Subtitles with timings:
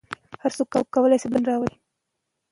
[0.41, 1.75] هر څوک کولای شي بدلون راولي.